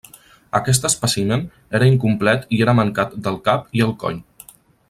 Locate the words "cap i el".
3.51-3.97